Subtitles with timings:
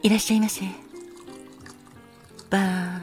[0.00, 0.64] いらっしゃいませ。
[2.50, 3.02] バー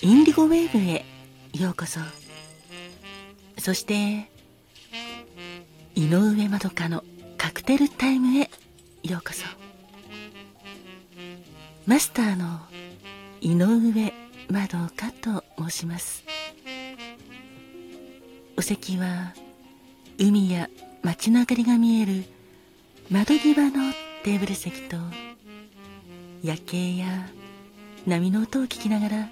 [0.00, 1.04] インディゴウェーブへ
[1.52, 1.98] ようこそ。
[3.58, 4.30] そして
[5.96, 7.02] 井上まどかの
[7.36, 8.48] カクテルタイムへ
[9.02, 9.44] ようこそ。
[11.86, 12.60] マスターの
[13.40, 14.12] 井上
[14.48, 16.22] まどかと申します。
[18.56, 19.34] お席は
[20.18, 20.70] 海や
[21.02, 22.24] 街の明かりが見える
[23.10, 23.92] 窓際の
[24.22, 24.96] テーブル席と
[26.42, 27.28] 夜景や
[28.06, 29.28] 波の音を聞きながら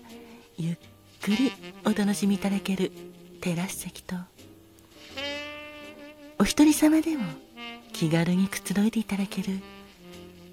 [0.59, 0.77] ゆっ
[1.23, 1.53] くり
[1.85, 2.91] お楽しみいただける
[3.41, 4.17] テラス席と
[6.39, 7.25] お一人様でも
[7.93, 9.61] 気軽にくつろいでいただける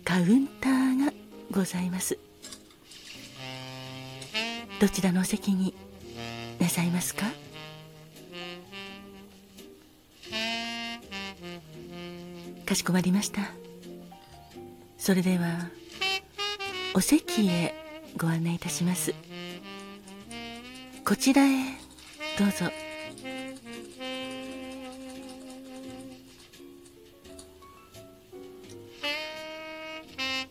[0.06, 1.12] カウンターが
[1.52, 2.18] ございます。
[4.80, 5.74] どちらのお席に
[6.60, 7.26] なさいますか？
[12.66, 13.42] かしこまりました。
[14.98, 15.70] それでは
[16.96, 17.74] お席へ
[18.18, 19.16] ご案内いたします。
[21.04, 21.50] こちらへ
[22.38, 22.72] どうぞ。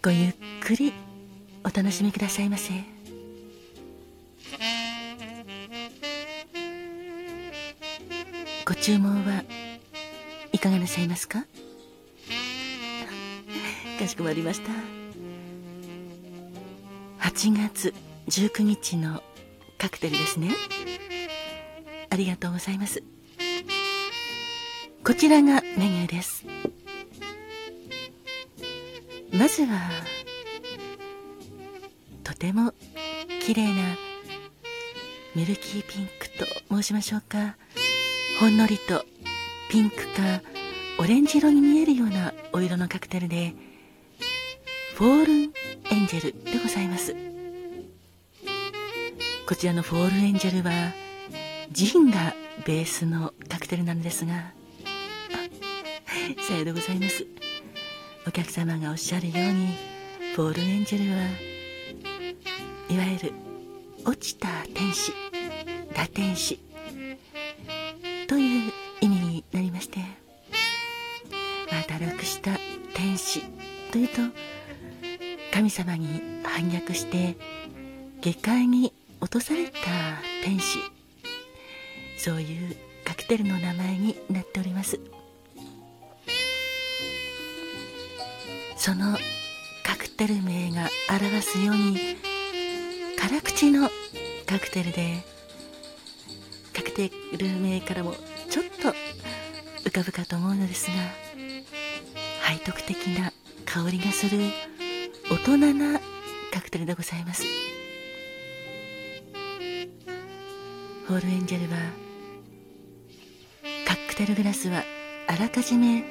[0.02, 0.92] ごゆっくり
[1.64, 2.72] お楽しみくださいませ。
[8.66, 9.44] ご注文は
[10.52, 11.44] いかがなさいますか？
[14.00, 15.01] かしこまりました。
[17.32, 17.94] 8月
[18.28, 19.22] 19日の
[19.78, 20.50] カクテルですね。
[22.10, 23.02] ありがとうございます。
[25.02, 26.44] こちらがメニューです。
[29.32, 29.80] まずは
[32.22, 32.74] とても
[33.40, 33.96] 綺麗な
[35.34, 37.56] ミルキーピンクと申しましょうか。
[38.40, 39.06] ほんのりと
[39.70, 40.42] ピンクか
[40.98, 43.54] オレンジ色に見えるようなお色のカクテルで
[44.96, 45.61] フォールン
[45.92, 47.14] エンジェルでございます。
[49.46, 50.72] こちらのフォールエンジェルは
[51.70, 54.52] ジンがベースのカクテルなんですが
[56.48, 57.26] さようでございます。
[58.26, 59.76] お客様がおっしゃるように
[60.34, 61.26] フォールエンジェルは
[62.88, 63.34] いわゆる
[64.06, 65.12] 落ちた天使
[65.92, 66.58] 堕天使
[68.28, 68.72] という
[69.02, 69.98] 意味になりまして
[71.70, 72.52] まあ堕落した
[72.94, 73.42] 天使
[73.90, 74.22] というと
[75.52, 77.36] 神様に反逆して
[78.20, 79.72] 下界に落とされた
[80.42, 80.78] 天使。
[82.18, 84.98] そういうカクテルの名前になっております。
[88.76, 89.16] その
[89.84, 92.16] カクテル名が表すように
[93.16, 93.88] 辛口の
[94.46, 95.22] カクテルで
[96.72, 98.14] カクテル名からも
[98.50, 98.92] ちょっと
[99.88, 100.94] 浮かぶかと思うのですが
[102.48, 103.32] 背徳的な
[103.64, 104.38] 香りがする
[105.32, 105.98] 大人な
[106.52, 107.42] カクテルでございます。
[111.08, 111.78] ホールエンジェルは
[113.86, 114.84] カクテルグラスは
[115.26, 116.04] あらかじめ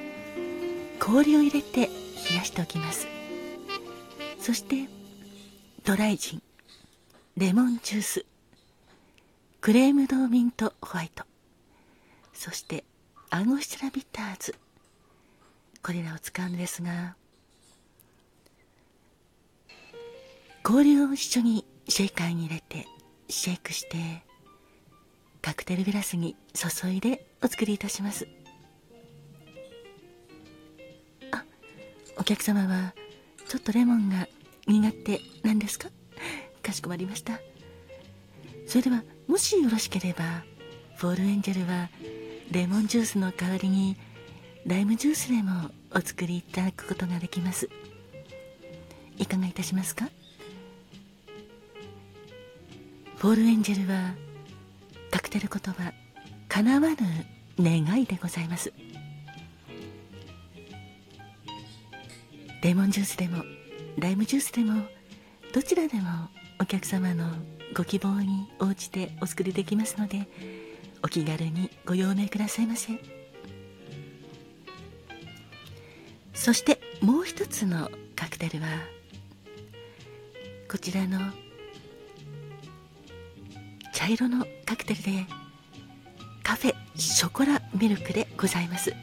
[0.99, 3.07] 氷を入れて冷やしておきます。
[4.39, 4.89] そして
[5.85, 6.41] ドライジン
[7.37, 8.25] レモンジュース
[9.61, 11.25] クレームドーミントホワイト
[12.33, 12.83] そして
[13.29, 14.55] アンゴシュラビターズ。
[15.83, 17.15] これらを使うんですが
[20.63, 22.85] 氷を一緒にシェイカーに入れて
[23.29, 23.97] シェイクして
[25.41, 28.27] カクテルグラスに注いでお作りいたします。
[31.31, 31.43] あ
[32.17, 32.93] お客様は
[33.47, 34.27] ちょっとレモンが
[34.67, 35.89] 苦手なんですか？
[36.61, 37.39] かしこまりました。
[38.67, 40.43] それではもしよろしければ
[40.97, 41.89] フォールエンジェルは
[42.51, 43.97] レモンジュースの代わりに
[44.65, 47.67] ライムジュースでもお作りいただくことができます。
[49.17, 50.07] いかがいたしますか？
[53.21, 54.15] フォールエンジェルは
[55.11, 55.93] カクテル言葉
[56.47, 56.95] 叶わぬ
[57.59, 58.73] 願いでございます。
[62.63, 63.43] レモンジュースでも
[63.99, 64.87] ライムジュースでも
[65.53, 66.29] どちらでも
[66.59, 67.25] お客様の
[67.75, 70.27] ご希望に応じてお作りできますので
[71.03, 72.93] お気軽にご用命くださいませ。
[76.33, 78.67] そしてもう一つのカクテルは
[80.67, 81.19] こちらの
[84.01, 85.27] 茶色のカクテルで
[86.41, 88.95] カフェショコラミルクでございます。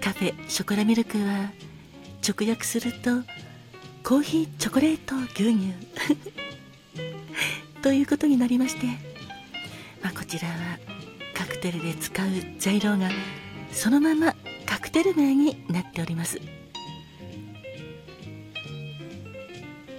[0.00, 1.52] カフェショコラミルクは
[2.28, 3.22] 直訳すると
[4.02, 5.72] コーヒーチョコレート牛乳。
[7.80, 8.86] ということになりまして、
[10.02, 10.80] まあ、こちらは
[11.32, 12.26] カクテルで使う
[12.58, 13.08] 材料が
[13.70, 14.34] そのまま
[14.66, 16.40] カクテル名になっております。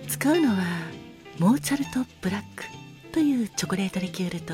[0.09, 0.86] 使うのは
[1.39, 2.63] モーツァルトブラック
[3.11, 4.53] というチョコレートリキュールと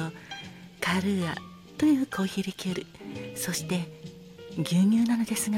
[0.82, 1.36] カルーア
[1.78, 2.76] というコーヒーリキュー
[3.32, 3.88] ルそして
[4.58, 5.58] 牛乳なのですが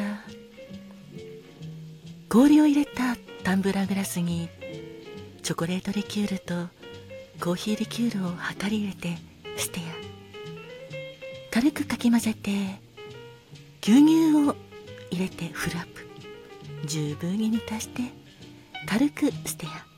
[2.29, 4.49] 氷を入れたタンブラーグラスに
[5.41, 6.67] チョコレートリキュールと
[7.39, 9.17] コーヒーリキュールを量り入れて
[9.57, 9.83] ステア。
[11.51, 12.51] 軽くかき混ぜて
[13.81, 14.55] 牛乳を
[15.11, 16.05] 入れてフルアップ。
[16.87, 18.01] 十分に満たして
[18.87, 19.94] 軽くステア。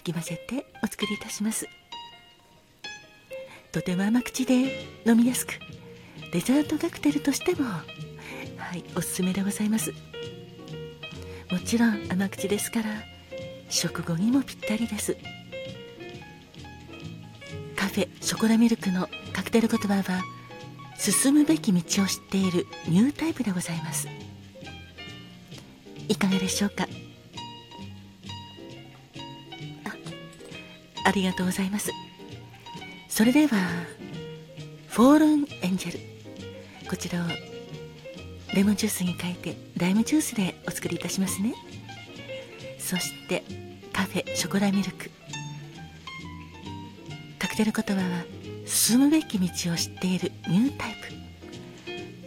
[0.00, 1.68] かき混ぜてお作りいたします。
[3.70, 5.52] とても甘口で飲みやすく
[6.32, 7.84] デザートカクテルとしてもは
[8.74, 9.92] いおすすめでございます。
[11.50, 12.86] もちろん甘口ですから
[13.68, 15.16] 食後にもぴったりです。
[17.76, 20.22] カフェショコラミルクのカクテル言葉は
[20.98, 24.08] 進むべき道を知っているニュータイプでございます。
[26.08, 26.88] いかがでしょうか？
[31.10, 31.90] ありがとうございます。
[33.08, 33.58] それでは
[34.86, 35.98] フォールンエンジェル
[36.88, 37.26] こちらを
[38.54, 41.54] レモンジュースに変えてライムジュースでお作りいたしますね。
[42.78, 43.42] そして
[43.92, 45.10] カフェショコラミルク。
[47.40, 48.24] カクテル言葉は
[48.64, 50.94] 進むべき道を知っているニュータイ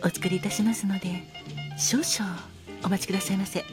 [0.02, 1.24] プお作りいたしますので
[1.78, 2.50] 少々
[2.84, 3.64] お待ちくださいませ。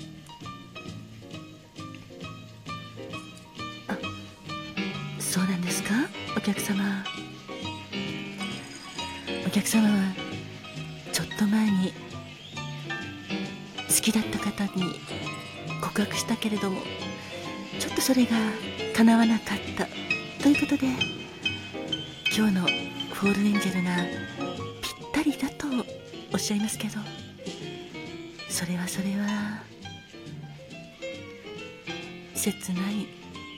[6.40, 7.04] お客様。
[9.46, 10.14] お客様は
[11.12, 11.92] ちょっと前に
[13.88, 14.94] 好きだった方に
[15.82, 16.80] 告白したけれども
[17.78, 18.30] ちょっとそれが
[18.96, 19.86] 叶わなかった
[20.42, 20.86] ということで
[22.34, 22.62] 今日の
[23.12, 23.96] フォールエンジェルが
[24.80, 25.66] ぴったりだと
[26.32, 26.94] おっしゃいますけど
[28.48, 29.62] それはそれは
[32.34, 33.08] 切ない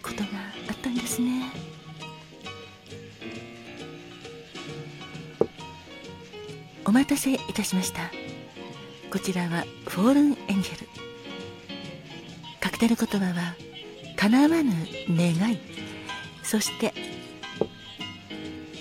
[0.03, 0.29] ことが
[0.69, 1.72] あったんですね。
[6.93, 8.11] お待たせいたしました。
[9.11, 10.87] こちらはフォールンエンジェル
[12.61, 13.55] カクテル言葉は
[14.15, 14.73] 叶わぬ
[15.09, 15.59] 願い。
[16.43, 16.93] そして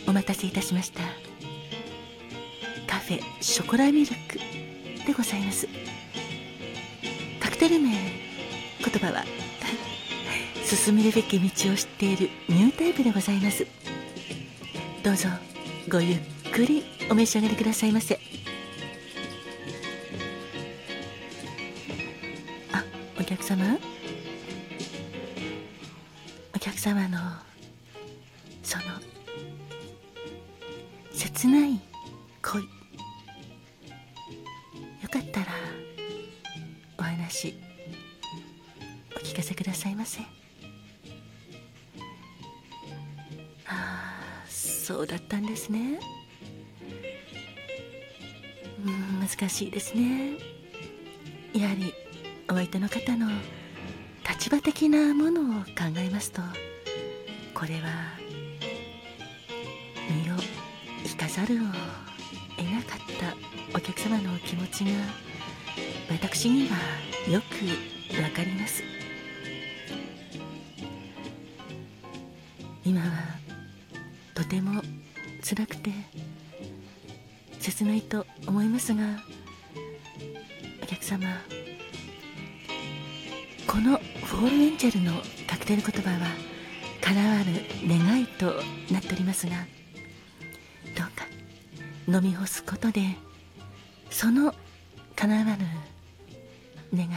[0.10, 1.00] お待たせいたしました。
[2.86, 4.40] カフェショコラミルク。
[5.08, 5.70] でございます。
[7.40, 7.98] カクテル名言
[8.80, 9.24] 葉は
[10.66, 13.66] 進めるべき道を知っているニュータイプでございます。
[15.02, 15.30] どうぞ
[15.88, 16.20] ごゆっ
[16.52, 17.01] くり。
[17.12, 18.18] お召し上がりくださいませ。
[22.72, 22.86] あ
[23.20, 23.78] お客様？
[26.56, 27.20] お客様の
[28.64, 28.84] その
[31.12, 31.82] 切ない
[32.42, 32.62] 恋。
[32.62, 32.70] よ
[35.12, 35.48] かったら
[36.98, 37.60] お話
[39.18, 40.22] お聞かせくださいませ。
[40.22, 40.24] あ
[43.68, 46.00] あそうだったんですね。
[48.84, 50.34] 難しいですね。
[51.54, 51.94] やはり
[52.50, 53.30] お相手の方の
[54.28, 56.42] 立場的なものを考えますと
[57.54, 58.18] これは
[60.10, 60.36] 身を
[61.06, 61.58] 引かざるを
[62.58, 63.00] 得なかっ
[63.72, 64.92] たお客様の気持ちが
[66.10, 66.78] 私には
[67.30, 68.84] よくわかります。
[72.84, 73.08] 今は
[74.34, 74.82] とても
[75.44, 75.92] 辛くて
[77.62, 79.04] 切ないと思いますが
[80.82, 81.28] お客様
[83.68, 86.28] このフォールエンジェルのカクテル言葉は
[87.02, 87.46] 叶わぬ
[87.88, 88.48] 願いと
[88.92, 89.52] なっておりますが
[90.98, 91.26] どうか
[92.08, 93.02] 飲み干すことで
[94.10, 94.54] その
[95.16, 95.58] 叶わぬ
[96.96, 97.10] 願い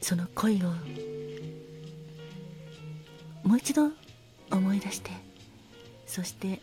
[0.00, 0.70] その恋を
[3.44, 3.90] もう一度
[4.50, 5.10] 思い出して
[6.06, 6.60] そして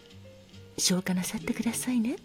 [0.79, 2.15] 消化なさってくださいね。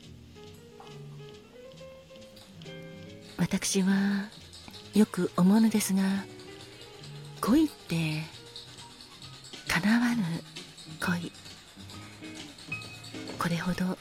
[3.37, 4.29] 私は
[4.95, 6.03] よく思うのですが
[7.41, 8.23] 恋って
[9.69, 10.23] 叶わぬ
[11.05, 11.33] 恋。
[13.39, 13.99] これほど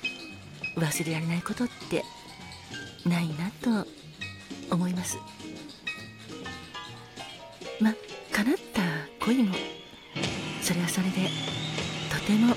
[0.77, 2.03] 忘れられないことって
[3.05, 3.87] ないなと
[4.71, 5.17] 思います。
[7.79, 7.93] ま
[8.31, 8.81] 叶った
[9.25, 9.55] 恋も
[10.61, 11.29] それはそれで
[12.09, 12.55] とても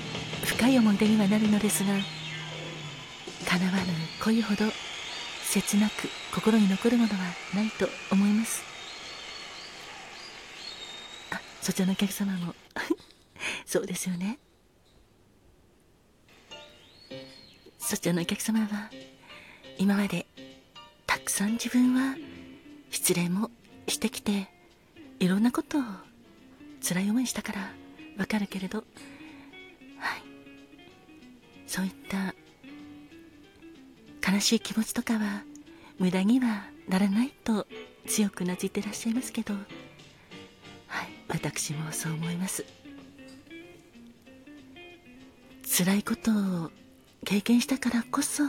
[0.57, 1.93] 深い思い出にはなるのですが
[3.47, 3.83] 叶わぬ
[4.23, 4.65] 恋ほど
[5.43, 7.17] 切なく心に残るものは
[7.53, 8.63] ないと思います。
[11.29, 12.55] あそちらのお客様も。
[13.67, 14.39] そうですよね。
[17.77, 18.89] そちらのお客様は
[19.77, 20.25] 今まで
[21.05, 22.17] たくさん自分は
[22.89, 23.51] 失恋も
[23.87, 24.49] してきて
[25.19, 25.83] いろんなことを
[26.81, 27.71] 辛い思いしたから
[28.17, 28.83] わかるけれど
[31.67, 32.33] そういった
[34.31, 35.43] 悲しい気持ちとかは
[35.99, 37.67] 無駄にはならないと
[38.07, 39.63] 強くなじってらっしゃいますけどはい
[41.27, 42.65] 私もそう思います。
[45.77, 46.71] 辛いことを
[47.23, 48.43] 経験したからこそ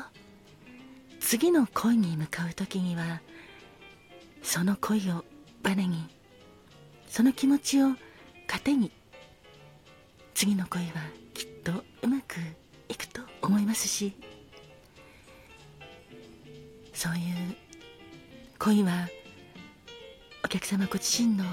[1.21, 3.21] 次の恋に向かう時には
[4.43, 5.25] その恋を
[5.63, 6.07] バネに
[7.07, 7.89] その気持ちを
[8.47, 8.91] 糧に
[10.33, 10.93] 次の恋は
[11.35, 12.37] きっとうまく
[12.89, 14.15] いくと思いますし
[16.93, 17.23] そういう
[18.59, 19.09] 恋は
[20.45, 21.45] お客様ご自身の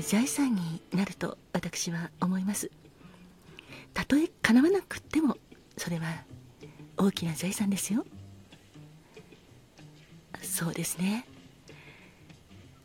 [0.00, 2.70] 財産になると私は思います。
[3.94, 5.38] たとえ叶わなくっても
[5.78, 6.24] それは
[6.98, 8.04] 大きな財産ですよ。
[10.42, 11.26] そうですね。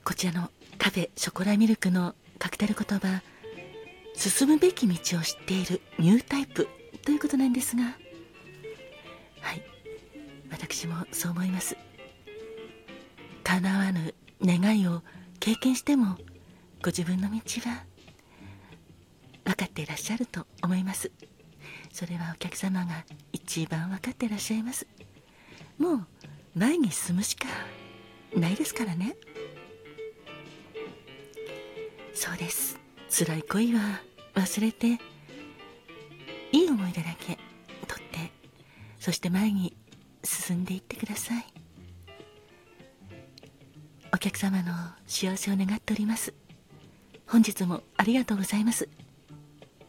[0.06, 3.22] こちらのカフェショコラミルクのカクテル言葉
[4.16, 6.68] 進むべき道を知っているニュータイプ。
[7.04, 7.84] ということなんですが。
[7.84, 7.90] は
[9.54, 9.64] い。
[10.52, 11.76] 私もそう思います。
[13.44, 15.02] 叶わぬ願いを
[15.40, 16.18] 経験しても
[16.82, 17.38] ご自分の道
[17.70, 17.84] は
[19.44, 21.12] 分かっていらっしゃると思います。
[21.92, 24.88] それはお客様が一番分かっていらっしゃいます。
[25.78, 26.08] もう
[26.56, 27.48] 前に進むしか
[28.36, 29.16] ないですからね。
[32.14, 32.80] そうです。
[33.10, 34.02] 辛い恋は
[34.36, 35.00] 忘れて
[36.52, 37.38] いい思い出だけ
[37.88, 38.32] 取って
[39.00, 39.76] そして前に
[40.24, 41.46] 進んでいってください。
[44.14, 44.74] お客様の
[45.08, 46.34] 幸せを願っております。
[47.26, 48.90] 本日もありがとうございます。